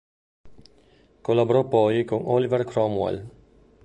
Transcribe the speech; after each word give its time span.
Collaborò 1.21 1.67
poi 1.67 2.05
con 2.05 2.23
Oliver 2.25 2.63
Cromwell. 2.65 3.29